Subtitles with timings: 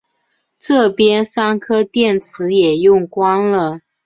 [0.57, 3.81] 这边三颗电池也用光了